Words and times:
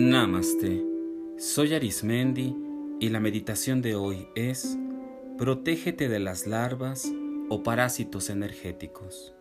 Namaste. 0.00 0.82
Soy 1.36 1.74
Arismendi 1.74 2.56
y 3.00 3.10
la 3.10 3.20
meditación 3.20 3.82
de 3.82 3.96
hoy 3.96 4.28
es 4.34 4.78
Protégete 5.36 6.08
de 6.08 6.18
las 6.18 6.46
larvas 6.46 7.12
o 7.50 7.62
parásitos 7.62 8.30
energéticos. 8.30 9.34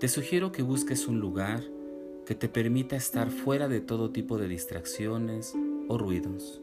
Te 0.00 0.08
sugiero 0.08 0.50
que 0.50 0.62
busques 0.62 1.06
un 1.06 1.20
lugar 1.20 1.62
que 2.26 2.34
te 2.34 2.48
permita 2.48 2.96
estar 2.96 3.30
fuera 3.30 3.68
de 3.68 3.80
todo 3.80 4.10
tipo 4.10 4.38
de 4.38 4.48
distracciones 4.48 5.54
o 5.86 5.96
ruidos. 5.96 6.60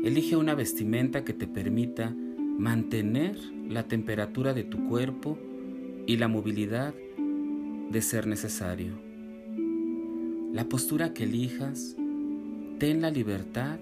Elige 0.00 0.36
una 0.36 0.54
vestimenta 0.54 1.24
que 1.24 1.32
te 1.32 1.48
permita 1.48 2.14
mantener 2.56 3.36
la 3.68 3.88
temperatura 3.88 4.54
de 4.54 4.62
tu 4.62 4.88
cuerpo 4.88 5.36
y 6.06 6.18
la 6.18 6.28
movilidad 6.28 6.94
de 7.90 8.00
ser 8.00 8.28
necesario. 8.28 9.03
La 10.54 10.68
postura 10.68 11.12
que 11.12 11.24
elijas, 11.24 11.96
ten 12.78 13.02
la 13.02 13.10
libertad 13.10 13.80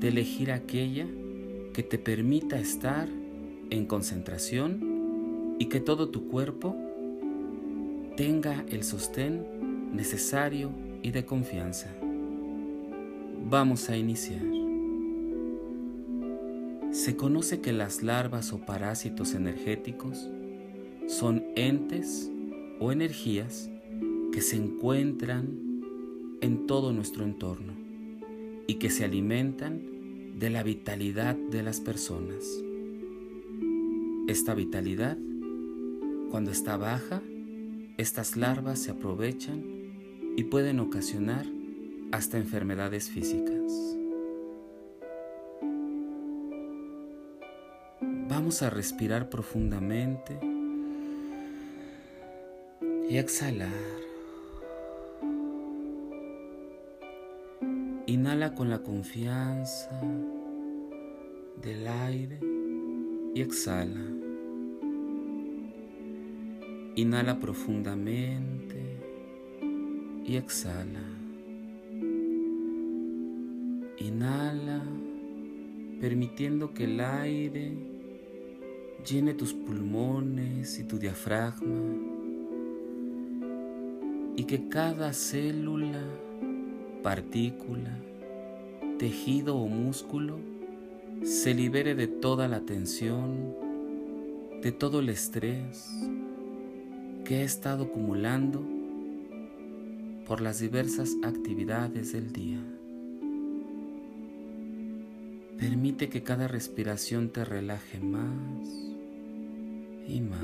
de 0.00 0.08
elegir 0.08 0.50
aquella 0.50 1.06
que 1.72 1.84
te 1.84 1.96
permita 1.96 2.58
estar 2.58 3.08
en 3.70 3.86
concentración 3.86 5.54
y 5.60 5.66
que 5.66 5.78
todo 5.78 6.08
tu 6.08 6.26
cuerpo 6.26 6.74
tenga 8.16 8.64
el 8.68 8.82
sostén 8.82 9.92
necesario 9.94 10.72
y 11.04 11.12
de 11.12 11.24
confianza. 11.24 11.86
Vamos 13.48 13.88
a 13.88 13.96
iniciar. 13.96 14.42
Se 16.90 17.14
conoce 17.14 17.60
que 17.60 17.72
las 17.72 18.02
larvas 18.02 18.52
o 18.52 18.58
parásitos 18.58 19.34
energéticos 19.34 20.28
son 21.06 21.44
entes 21.54 22.28
o 22.80 22.90
energías 22.90 23.70
que 24.32 24.40
se 24.40 24.56
encuentran 24.56 25.67
en 26.40 26.66
todo 26.66 26.92
nuestro 26.92 27.24
entorno 27.24 27.72
y 28.66 28.74
que 28.74 28.90
se 28.90 29.04
alimentan 29.04 30.38
de 30.38 30.50
la 30.50 30.62
vitalidad 30.62 31.34
de 31.34 31.62
las 31.62 31.80
personas. 31.80 32.44
Esta 34.28 34.54
vitalidad, 34.54 35.16
cuando 36.30 36.50
está 36.50 36.76
baja, 36.76 37.22
estas 37.96 38.36
larvas 38.36 38.78
se 38.78 38.92
aprovechan 38.92 39.64
y 40.36 40.44
pueden 40.44 40.80
ocasionar 40.80 41.46
hasta 42.12 42.38
enfermedades 42.38 43.10
físicas. 43.10 43.96
Vamos 48.28 48.62
a 48.62 48.70
respirar 48.70 49.30
profundamente 49.30 50.38
y 53.10 53.16
exhalar. 53.16 54.07
Inhala 58.08 58.54
con 58.54 58.70
la 58.70 58.78
confianza 58.78 59.90
del 61.60 61.86
aire 61.86 62.40
y 63.34 63.42
exhala. 63.42 64.00
Inhala 66.96 67.38
profundamente 67.38 68.98
y 70.24 70.36
exhala. 70.36 71.02
Inhala 73.98 74.82
permitiendo 76.00 76.72
que 76.72 76.84
el 76.84 77.00
aire 77.02 77.74
llene 79.06 79.34
tus 79.34 79.52
pulmones 79.52 80.78
y 80.78 80.84
tu 80.84 80.98
diafragma 80.98 81.94
y 84.34 84.44
que 84.44 84.70
cada 84.70 85.12
célula 85.12 86.02
partícula, 87.02 87.96
tejido 88.98 89.56
o 89.56 89.68
músculo 89.68 90.38
se 91.22 91.54
libere 91.54 91.94
de 91.94 92.06
toda 92.06 92.48
la 92.48 92.60
tensión, 92.60 93.54
de 94.62 94.72
todo 94.72 95.00
el 95.00 95.08
estrés 95.08 95.88
que 97.24 97.36
ha 97.36 97.42
estado 97.42 97.84
acumulando 97.84 98.64
por 100.26 100.40
las 100.40 100.60
diversas 100.60 101.16
actividades 101.22 102.12
del 102.12 102.32
día. 102.32 102.62
Permite 105.58 106.08
que 106.08 106.22
cada 106.22 106.46
respiración 106.46 107.30
te 107.30 107.44
relaje 107.44 107.98
más 107.98 108.68
y 110.06 110.20
más. 110.20 110.38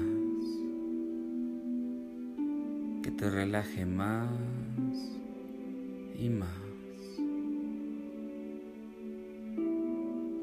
Que 3.03 3.11
te 3.11 3.31
relaje 3.31 3.87
más 3.87 4.29
y 6.19 6.29
más. 6.29 6.49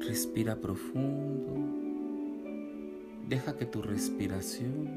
Respira 0.06 0.56
profundo. 0.56 1.54
Deja 3.28 3.56
que 3.56 3.66
tu 3.66 3.82
respiración 3.82 4.88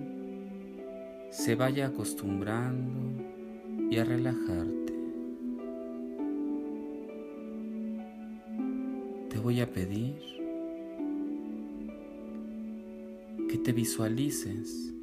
se 1.29 1.55
vaya 1.55 1.87
acostumbrando 1.87 3.23
y 3.89 3.97
a 3.97 4.03
relajarte. 4.03 4.93
Te 9.29 9.39
voy 9.39 9.61
a 9.61 9.71
pedir 9.71 10.15
que 13.49 13.57
te 13.57 13.71
visualices 13.73 14.93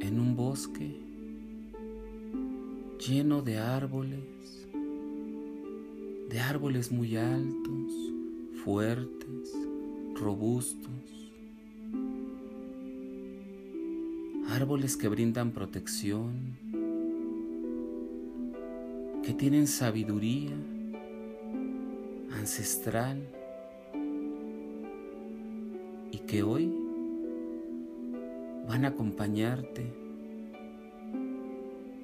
en 0.00 0.18
un 0.18 0.34
bosque 0.34 1.00
lleno 3.06 3.42
de 3.42 3.58
árboles 3.58 4.68
de 6.30 6.38
árboles 6.38 6.92
muy 6.92 7.16
altos, 7.16 7.92
fuertes, 8.62 9.52
robustos, 10.14 11.32
árboles 14.48 14.96
que 14.96 15.08
brindan 15.08 15.50
protección, 15.50 16.56
que 19.24 19.34
tienen 19.34 19.66
sabiduría 19.66 20.54
ancestral 22.38 23.26
y 26.12 26.18
que 26.18 26.44
hoy 26.44 26.72
van 28.68 28.84
a 28.84 28.88
acompañarte 28.88 29.92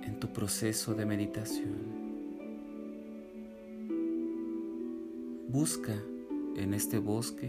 en 0.02 0.18
tu 0.18 0.32
proceso 0.32 0.94
de 0.94 1.06
meditación. 1.06 1.95
Busca 5.58 5.94
en 6.56 6.74
este 6.74 6.98
bosque 6.98 7.48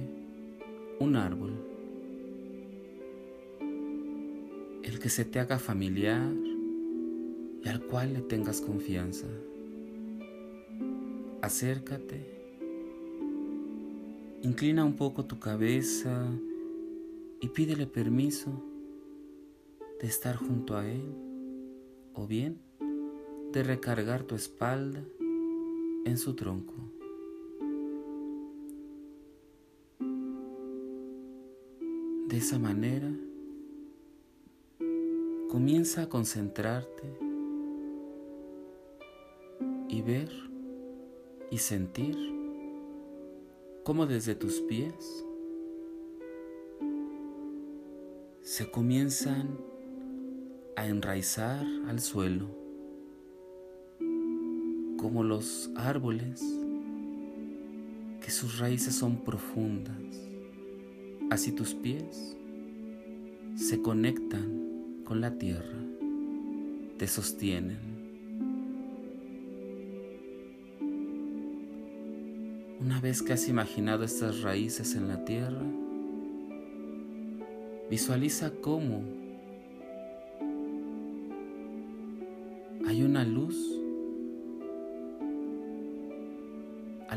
un 1.02 1.18
árbol, 1.18 1.52
el 4.82 4.98
que 4.98 5.10
se 5.10 5.26
te 5.26 5.42
haga 5.42 5.60
familiar 5.60 6.32
y 7.66 7.68
al 7.68 7.82
cual 7.82 8.14
le 8.14 8.22
tengas 8.22 8.62
confianza. 8.62 9.28
Acércate, 11.42 12.26
inclina 14.42 14.86
un 14.86 14.96
poco 14.96 15.26
tu 15.26 15.38
cabeza 15.38 16.32
y 17.42 17.50
pídele 17.50 17.88
permiso 17.88 18.54
de 20.00 20.08
estar 20.08 20.38
junto 20.38 20.78
a 20.78 20.90
él 20.90 21.04
o 22.14 22.26
bien 22.26 22.62
de 23.52 23.64
recargar 23.64 24.24
tu 24.24 24.36
espalda 24.36 25.04
en 26.06 26.18
su 26.18 26.36
tronco. 26.36 26.97
De 32.28 32.36
esa 32.36 32.60
manera, 32.60 33.10
comienza 35.50 36.02
a 36.02 36.10
concentrarte 36.10 37.04
y 39.88 40.02
ver 40.02 40.30
y 41.50 41.58
sentir 41.58 42.18
cómo 43.86 44.06
desde 44.08 44.36
tus 44.36 44.60
pies 44.60 45.24
se 48.42 48.70
comienzan 48.72 49.58
a 50.76 50.86
enraizar 50.86 51.66
al 51.88 52.02
suelo, 52.02 52.50
como 54.98 55.24
los 55.24 55.72
árboles 55.78 56.42
que 58.20 58.32
sus 58.32 58.60
raíces 58.60 58.96
son 58.96 59.24
profundas 59.24 60.28
Así 61.30 61.52
tus 61.52 61.74
pies 61.74 62.38
se 63.56 63.82
conectan 63.82 65.02
con 65.04 65.22
la 65.22 65.38
tierra, 65.38 65.78
te 66.98 67.08
sostienen. 67.08 67.78
Una 72.80 73.02
vez 73.02 73.22
que 73.22 73.34
has 73.34 73.50
imaginado 73.50 74.04
estas 74.04 74.42
raíces 74.42 74.96
en 74.96 75.08
la 75.08 75.26
tierra, 75.26 75.64
visualiza 77.90 78.52
cómo 78.62 79.04
hay 82.86 83.04
una 83.04 83.24
luz 83.24 83.78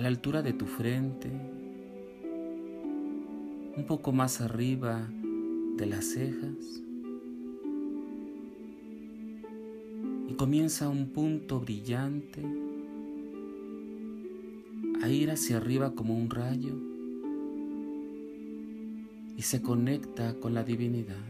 la 0.00 0.08
altura 0.08 0.42
de 0.42 0.52
tu 0.52 0.66
frente, 0.66 1.30
un 3.80 3.86
poco 3.86 4.12
más 4.12 4.42
arriba 4.42 5.08
de 5.78 5.86
las 5.86 6.04
cejas. 6.04 6.82
Y 10.28 10.34
comienza 10.34 10.90
un 10.90 11.08
punto 11.08 11.60
brillante 11.60 12.42
a 15.00 15.08
ir 15.08 15.30
hacia 15.30 15.56
arriba 15.56 15.94
como 15.94 16.14
un 16.14 16.28
rayo 16.28 16.74
y 19.34 19.40
se 19.40 19.62
conecta 19.62 20.34
con 20.34 20.52
la 20.52 20.62
divinidad. 20.62 21.24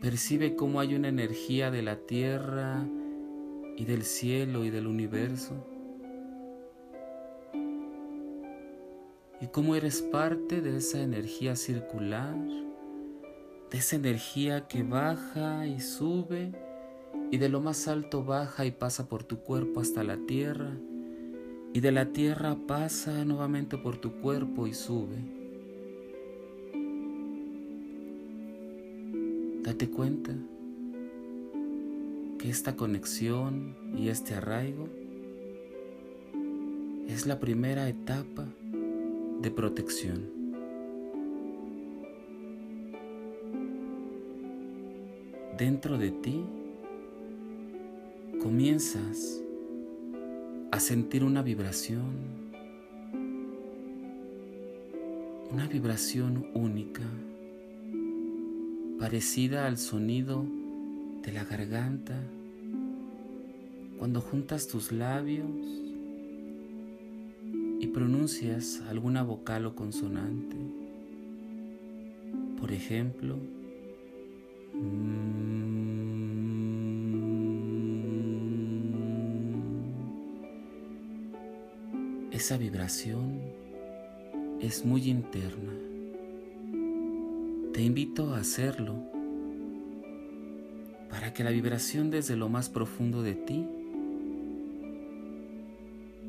Percibe 0.00 0.56
cómo 0.56 0.80
hay 0.80 0.96
una 0.96 1.06
energía 1.06 1.70
de 1.70 1.82
la 1.82 1.94
tierra 2.06 2.88
y 3.76 3.84
del 3.84 4.02
cielo 4.02 4.64
y 4.64 4.70
del 4.70 4.88
universo. 4.88 5.69
Y 9.40 9.46
cómo 9.46 9.74
eres 9.74 10.02
parte 10.02 10.60
de 10.60 10.76
esa 10.76 11.00
energía 11.00 11.56
circular, 11.56 12.36
de 13.70 13.78
esa 13.78 13.96
energía 13.96 14.68
que 14.68 14.82
baja 14.82 15.66
y 15.66 15.80
sube 15.80 16.52
y 17.30 17.38
de 17.38 17.48
lo 17.48 17.60
más 17.60 17.88
alto 17.88 18.24
baja 18.24 18.66
y 18.66 18.70
pasa 18.70 19.08
por 19.08 19.24
tu 19.24 19.38
cuerpo 19.38 19.80
hasta 19.80 20.04
la 20.04 20.18
tierra 20.26 20.76
y 21.72 21.80
de 21.80 21.92
la 21.92 22.12
tierra 22.12 22.56
pasa 22.66 23.24
nuevamente 23.24 23.78
por 23.78 23.96
tu 23.96 24.20
cuerpo 24.20 24.66
y 24.66 24.74
sube. 24.74 25.16
Date 29.62 29.88
cuenta 29.88 30.32
que 32.38 32.50
esta 32.50 32.74
conexión 32.74 33.76
y 33.96 34.08
este 34.08 34.34
arraigo 34.34 34.88
es 37.08 37.26
la 37.26 37.38
primera 37.38 37.88
etapa 37.88 38.46
de 39.40 39.50
protección. 39.50 40.28
Dentro 45.56 45.98
de 45.98 46.10
ti 46.10 46.44
comienzas 48.42 49.42
a 50.70 50.80
sentir 50.80 51.24
una 51.24 51.42
vibración, 51.42 52.40
una 55.50 55.66
vibración 55.66 56.46
única 56.54 57.02
parecida 58.98 59.66
al 59.66 59.78
sonido 59.78 60.44
de 61.22 61.32
la 61.32 61.44
garganta 61.44 62.20
cuando 63.98 64.20
juntas 64.20 64.68
tus 64.68 64.92
labios 64.92 65.89
y 67.80 67.86
pronuncias 67.86 68.82
alguna 68.90 69.22
vocal 69.22 69.64
o 69.64 69.74
consonante. 69.74 70.56
Por 72.60 72.72
ejemplo, 72.72 73.38
mm, 74.74 75.50
esa 82.32 82.58
vibración 82.58 83.40
es 84.60 84.84
muy 84.84 85.08
interna. 85.08 85.72
Te 87.72 87.82
invito 87.82 88.34
a 88.34 88.40
hacerlo 88.40 88.94
para 91.08 91.32
que 91.32 91.44
la 91.44 91.50
vibración 91.50 92.10
desde 92.10 92.36
lo 92.36 92.50
más 92.50 92.68
profundo 92.68 93.22
de 93.22 93.36
ti 93.36 93.66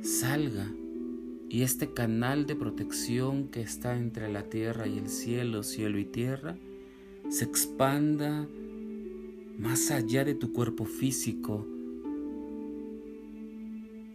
salga 0.02 0.72
y 1.52 1.64
este 1.64 1.94
canal 1.94 2.46
de 2.46 2.56
protección 2.56 3.50
que 3.50 3.62
está 3.62 3.98
entre 3.98 4.32
la 4.32 4.44
tierra 4.44 4.88
y 4.88 4.98
el 4.98 5.10
cielo, 5.10 5.64
cielo 5.64 6.00
y 6.00 6.06
tierra, 6.06 6.56
se 7.30 7.44
expanda 7.44 8.48
más 9.58 9.92
allá 9.92 10.24
de 10.24 10.34
tu 10.34 10.54
cuerpo 10.54 10.86
físico 10.86 11.68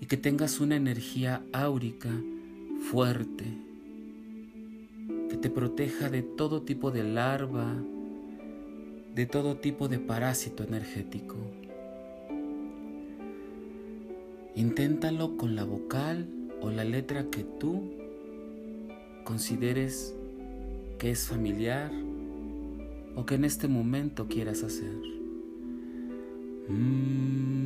y 0.01 0.07
que 0.07 0.17
tengas 0.17 0.61
una 0.61 0.77
energía 0.77 1.45
áurica 1.53 2.11
fuerte 2.91 3.67
te 5.37 5.51
proteja 5.51 6.09
de 6.09 6.23
todo 6.23 6.63
tipo 6.63 6.91
de 6.91 7.05
larva, 7.05 7.75
de 9.15 9.27
todo 9.27 9.57
tipo 9.57 9.89
de 9.89 9.99
parásito 9.99 10.65
energético. 10.65 11.37
Inténtalo 14.55 15.37
con 15.37 15.55
la 15.55 15.65
vocal 15.65 16.29
o 16.61 16.71
la 16.71 16.85
letra 16.85 17.31
que 17.31 17.45
tú 17.45 17.91
consideres 19.25 20.15
que 20.99 21.11
es 21.11 21.27
familiar 21.27 21.91
o 23.15 23.27
que 23.27 23.35
en 23.35 23.45
este 23.45 23.69
momento 23.69 24.27
quieras 24.29 24.63
hacer. 24.63 24.95
Mm. 26.69 27.66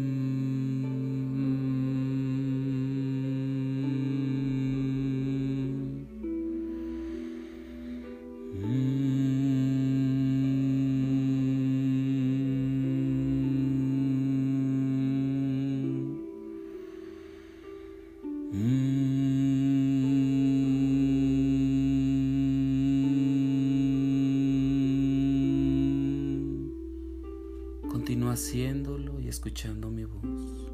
Haciéndolo 28.30 29.20
y 29.20 29.28
escuchando 29.28 29.90
mi 29.90 30.04
voz. 30.04 30.72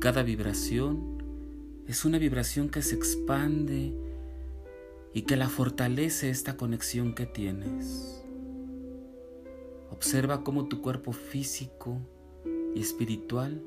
Cada 0.00 0.22
vibración 0.22 1.22
es 1.86 2.04
una 2.04 2.18
vibración 2.18 2.68
que 2.70 2.82
se 2.82 2.94
expande 2.94 3.94
y 5.12 5.22
que 5.22 5.36
la 5.36 5.48
fortalece 5.48 6.30
esta 6.30 6.56
conexión 6.56 7.14
que 7.14 7.26
tienes. 7.26 8.22
Observa 9.90 10.42
cómo 10.42 10.68
tu 10.68 10.80
cuerpo 10.80 11.12
físico 11.12 11.98
y 12.74 12.80
espiritual 12.80 13.62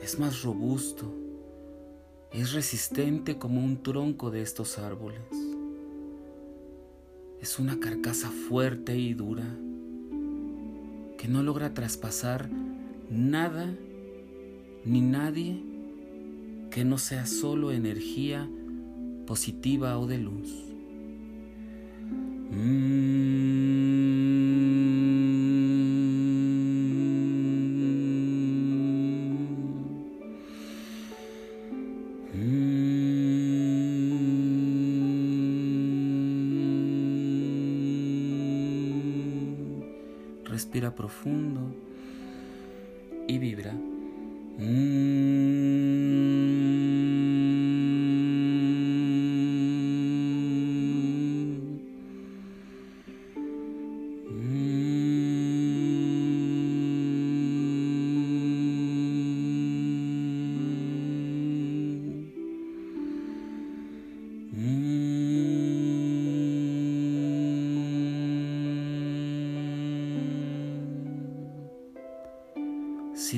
es 0.00 0.18
más 0.18 0.42
robusto, 0.42 1.12
es 2.32 2.52
resistente 2.52 3.38
como 3.38 3.64
un 3.64 3.82
tronco 3.82 4.30
de 4.30 4.42
estos 4.42 4.78
árboles. 4.78 5.22
Es 7.40 7.58
una 7.58 7.80
carcasa 7.80 8.30
fuerte 8.30 8.96
y 8.96 9.14
dura 9.14 9.58
que 11.18 11.28
no 11.28 11.42
logra 11.42 11.74
traspasar 11.74 12.48
nada 13.10 13.76
ni 14.84 15.02
nadie 15.02 15.60
que 16.70 16.84
no 16.84 16.96
sea 16.96 17.26
solo 17.26 17.72
energía 17.72 18.48
positiva 19.26 19.98
o 19.98 20.06
de 20.06 20.18
luz. 20.18 20.64
Respira 40.68 40.94
profundo 40.94 41.60
y 43.26 43.38
vibra. 43.38 43.72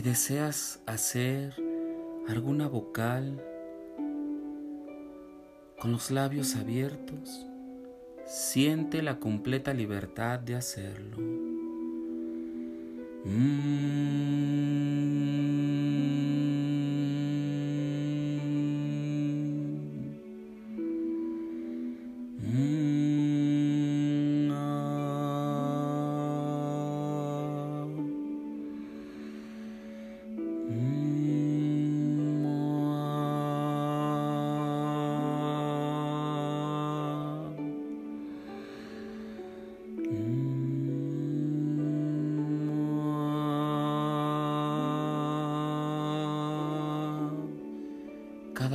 Si 0.00 0.08
deseas 0.08 0.80
hacer 0.86 1.62
alguna 2.26 2.68
vocal 2.68 3.38
con 5.78 5.92
los 5.92 6.10
labios 6.10 6.56
abiertos, 6.56 7.44
siente 8.24 9.02
la 9.02 9.18
completa 9.18 9.74
libertad 9.74 10.38
de 10.38 10.54
hacerlo. 10.54 11.18
Mm. 13.26 14.30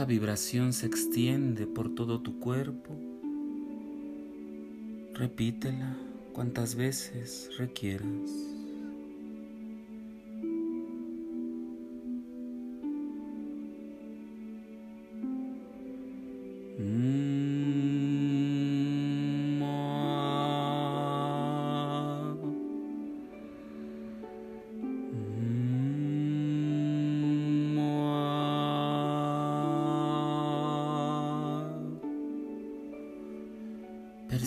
Vibración 0.05 0.71
se 0.71 0.85
extiende 0.85 1.65
por 1.65 1.95
todo 1.95 2.21
tu 2.21 2.39
cuerpo. 2.39 2.95
Repítela 5.15 5.97
cuantas 6.31 6.75
veces 6.75 7.49
requieras. 7.57 8.55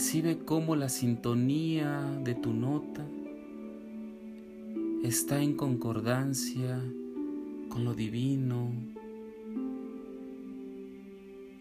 Percibe 0.09 0.39
cómo 0.39 0.75
la 0.75 0.89
sintonía 0.89 2.01
de 2.25 2.35
tu 2.35 2.55
nota 2.55 3.07
está 5.05 5.43
en 5.43 5.55
concordancia 5.55 6.83
con 7.69 7.85
lo 7.85 7.93
divino 7.93 8.73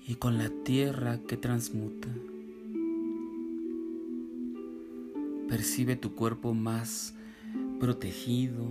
y 0.08 0.16
con 0.16 0.38
la 0.38 0.50
tierra 0.64 1.20
que 1.28 1.36
transmuta. 1.36 2.08
Percibe 5.50 5.98
tu 5.98 6.16
cuerpo 6.16 6.54
más 6.54 7.16
protegido, 7.82 8.64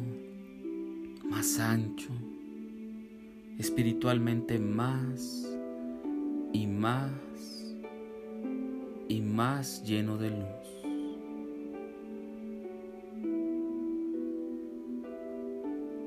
más 1.28 1.58
ancho, 1.58 2.12
espiritualmente 3.58 4.58
más 4.58 5.46
y 6.54 6.66
más 6.66 7.12
y 9.08 9.20
más 9.20 9.82
lleno 9.84 10.16
de 10.18 10.30
luz. 10.30 10.66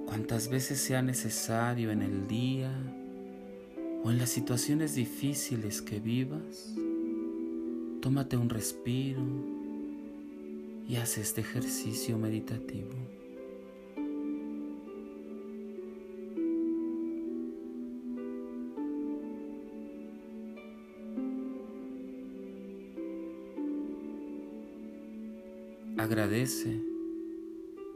Cuantas 0.06 0.50
veces 0.50 0.80
sea 0.80 1.02
necesario 1.02 1.92
en 1.92 2.02
el 2.02 2.28
día 2.28 2.72
o 4.04 4.12
en 4.12 4.18
las 4.18 4.30
situaciones 4.30 4.96
difíciles 4.96 5.82
que 5.82 6.00
vivas, 6.00 6.74
tómate 8.02 8.38
un 8.38 8.50
respiro 8.50 9.22
y 10.88 10.96
haz 10.96 11.18
este 11.18 11.42
ejercicio 11.42 12.18
meditativo. 12.18 13.19
Agradece 26.10 26.82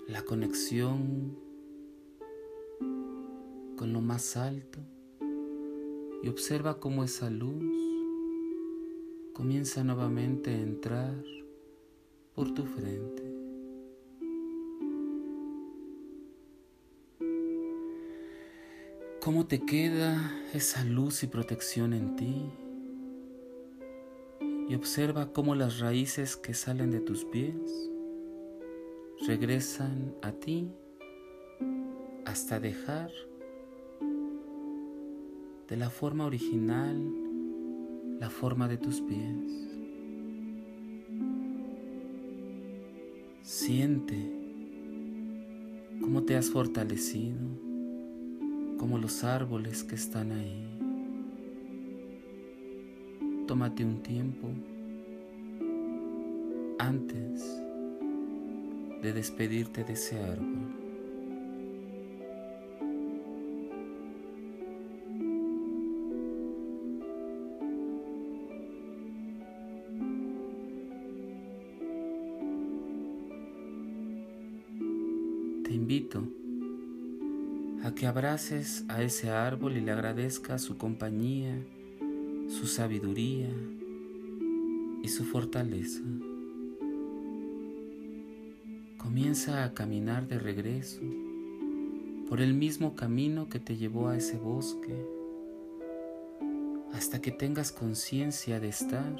la 0.08 0.22
conexión 0.22 1.36
con 3.76 3.92
lo 3.92 4.02
más 4.02 4.38
alto 4.38 4.78
y 6.22 6.28
observa 6.28 6.80
cómo 6.80 7.04
esa 7.04 7.32
luz 7.32 7.64
comienza 9.34 9.84
nuevamente 9.84 10.52
a 10.52 10.60
entrar 10.60 11.24
por 12.36 12.54
tu 12.54 12.68
frente. 12.68 13.24
¿Cómo 19.22 19.48
te 19.48 19.66
queda 19.66 20.40
esa 20.54 20.86
luz 20.86 21.24
y 21.24 21.28
protección 21.28 21.94
en 21.94 22.16
ti? 22.16 22.46
Y 24.70 24.76
observa 24.76 25.34
cómo 25.34 25.56
las 25.56 25.80
raíces 25.80 26.38
que 26.38 26.54
salen 26.54 26.92
de 26.92 27.00
tus 27.00 27.26
pies 27.26 27.90
regresan 29.28 30.14
a 30.22 30.32
ti 30.34 30.70
hasta 32.26 32.60
dejar 32.60 33.10
de 35.70 35.78
la 35.78 35.90
forma 35.90 36.26
original 36.26 36.98
la 38.20 38.30
forma 38.30 38.68
de 38.68 38.78
tus 38.78 39.00
pies. 39.02 39.70
Siente 43.42 44.18
cómo 46.02 46.24
te 46.24 46.36
has 46.36 46.50
fortalecido, 46.50 47.40
como 48.78 48.98
los 48.98 49.24
árboles 49.24 49.84
que 49.84 49.96
están 49.96 50.32
ahí. 50.34 50.68
Tómate 53.48 53.86
un 53.86 54.04
tiempo 54.04 54.50
antes 56.80 57.64
de 59.04 59.12
despedirte 59.12 59.84
de 59.84 59.94
ese 59.94 60.18
árbol. 60.18 60.80
Te 75.66 75.74
invito 75.74 76.24
a 77.84 77.94
que 77.94 78.08
abraces 78.08 78.86
a 78.88 79.04
ese 79.04 79.30
árbol 79.30 79.76
y 79.76 79.82
le 79.82 79.92
agradezcas 79.92 80.62
su 80.62 80.78
compañía, 80.78 81.62
su 82.48 82.68
sabiduría 82.68 83.50
y 85.04 85.10
su 85.10 85.26
fortaleza. 85.26 86.02
Comienza 89.14 89.64
a 89.64 89.76
caminar 89.76 90.28
de 90.28 90.40
regreso 90.40 91.00
por 92.28 92.42
el 92.42 92.56
mismo 92.56 92.96
camino 92.96 93.48
que 93.48 93.60
te 93.60 93.78
llevó 93.78 94.08
a 94.08 94.18
ese 94.18 94.40
bosque 94.40 95.06
hasta 96.94 97.22
que 97.22 97.30
tengas 97.30 97.72
conciencia 97.72 98.60
de 98.60 98.70
estar 98.70 99.16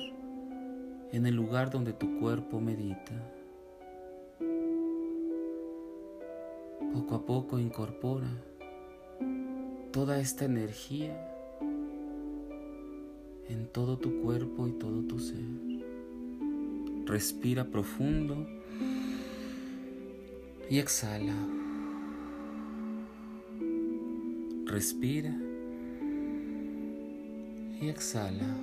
en 1.12 1.28
el 1.28 1.36
lugar 1.36 1.70
donde 1.70 1.94
tu 1.94 2.20
cuerpo 2.20 2.60
medita. 2.60 3.14
Poco 6.92 7.14
a 7.14 7.24
poco 7.28 7.60
incorpora 7.60 8.32
toda 9.92 10.20
esta 10.20 10.46
energía 10.46 11.16
en 13.48 13.68
todo 13.72 14.00
tu 14.00 14.24
cuerpo 14.24 14.68
y 14.68 14.72
todo 14.72 15.04
tu 15.04 15.20
ser. 15.20 15.46
Respira 17.06 17.66
profundo 17.66 18.63
y 20.70 20.80
exhala. 20.80 21.36
Respira 24.66 25.36
y 27.82 27.90
exhala. 27.90 28.58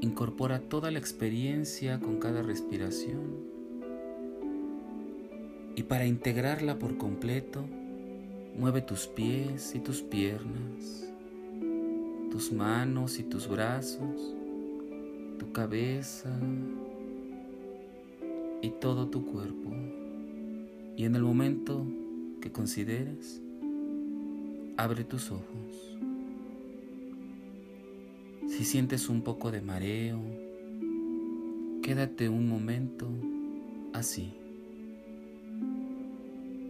Incorpora 0.00 0.60
toda 0.60 0.90
la 0.90 0.98
experiencia 0.98 2.00
con 2.00 2.18
cada 2.18 2.42
respiración. 2.42 3.54
Y 5.76 5.82
para 5.84 6.06
integrarla 6.06 6.78
por 6.78 6.96
completo, 6.98 7.64
mueve 8.56 8.80
tus 8.82 9.06
pies 9.06 9.74
y 9.74 9.80
tus 9.80 10.02
piernas, 10.02 11.08
tus 12.30 12.52
manos 12.52 13.18
y 13.18 13.24
tus 13.24 13.48
brazos, 13.48 14.34
tu 15.38 15.52
cabeza, 15.52 16.30
y 18.64 18.70
todo 18.70 19.08
tu 19.08 19.26
cuerpo. 19.26 19.70
Y 20.96 21.04
en 21.04 21.16
el 21.16 21.22
momento 21.22 21.86
que 22.40 22.50
consideres, 22.50 23.42
abre 24.78 25.04
tus 25.04 25.30
ojos. 25.30 25.98
Si 28.48 28.64
sientes 28.64 29.10
un 29.10 29.20
poco 29.20 29.50
de 29.50 29.60
mareo, 29.60 30.18
quédate 31.82 32.30
un 32.30 32.48
momento 32.48 33.06
así, 33.92 34.32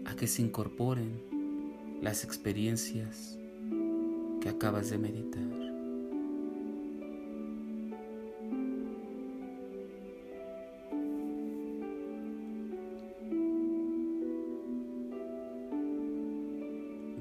a 0.04 0.16
que 0.16 0.26
se 0.26 0.42
incorporen 0.42 1.12
las 2.02 2.24
experiencias 2.24 3.38
que 4.40 4.48
acabas 4.48 4.90
de 4.90 4.98
meditar. 4.98 5.63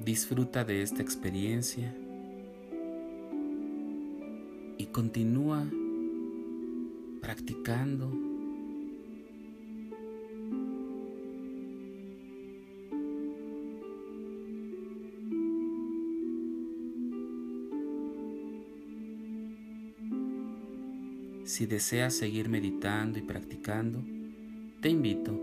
Disfruta 0.04 0.64
de 0.64 0.82
esta 0.82 1.00
experiencia 1.00 1.96
y 4.76 4.84
continúa 4.92 5.64
practicando. 7.22 8.12
Si 21.44 21.64
deseas 21.64 22.12
seguir 22.12 22.50
meditando 22.50 23.18
y 23.18 23.22
practicando, 23.22 24.02
te 24.82 24.90
invito 24.90 25.40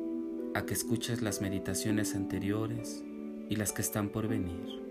a 0.53 0.68
que 0.68 0.75
escuches 0.75 1.24
las 1.24 1.41
meditaciones 1.41 2.13
anteriores 2.13 3.03
y 3.51 3.58
las 3.58 3.74
que 3.74 3.81
están 3.81 4.08
por 4.08 4.29
venir. 4.29 4.81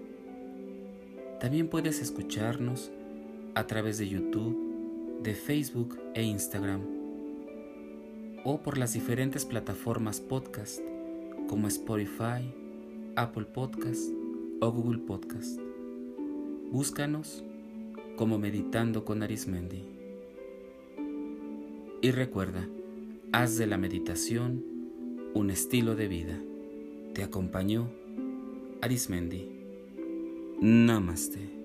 También 1.41 1.69
puedes 1.69 2.03
escucharnos 2.03 2.93
a 3.55 3.67
través 3.67 3.97
de 3.97 4.07
YouTube, 4.07 5.19
de 5.23 5.35
Facebook 5.35 5.99
e 6.15 6.23
Instagram, 6.23 6.83
o 8.45 8.61
por 8.61 8.77
las 8.77 8.93
diferentes 8.93 9.47
plataformas 9.47 10.21
podcast 10.21 10.81
como 11.49 11.69
Spotify, 11.69 12.53
Apple 13.17 13.47
Podcast 13.47 14.11
o 14.61 14.71
Google 14.71 14.99
Podcast. 14.99 15.59
Búscanos 16.71 17.43
como 18.19 18.39
Meditando 18.39 19.07
con 19.07 19.23
Arismendi. 19.23 19.87
Y 22.03 22.11
recuerda, 22.11 22.69
haz 23.33 23.57
de 23.57 23.67
la 23.67 23.79
meditación 23.79 24.63
un 25.33 25.51
estilo 25.51 25.97
de 25.97 26.09
vida. 26.09 26.39
Te 27.15 27.23
acompañó 27.23 28.00
Arismendi. 28.83 29.47
Namaste. 30.63 31.60